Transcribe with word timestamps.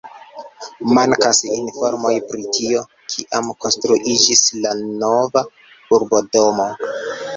Mankas 0.97 1.41
informoj 1.57 2.13
pri 2.31 2.47
tio, 2.57 2.81
kiam 3.17 3.53
konstruiĝis 3.67 4.43
la 4.65 4.73
nova 4.83 5.45
urbodomo. 5.99 6.71